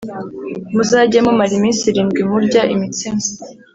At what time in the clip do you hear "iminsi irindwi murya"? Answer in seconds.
1.59-2.61